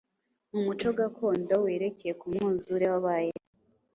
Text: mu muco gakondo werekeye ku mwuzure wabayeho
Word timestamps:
mu 0.51 0.59
muco 0.65 0.89
gakondo 0.99 1.55
werekeye 1.65 2.13
ku 2.19 2.25
mwuzure 2.33 2.85
wabayeho 2.93 3.41